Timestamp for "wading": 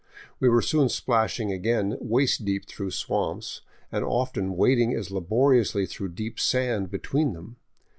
4.57-4.95